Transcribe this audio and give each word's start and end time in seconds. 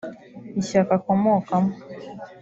Ishyaka 0.61 0.91
akomokamo 0.99 1.71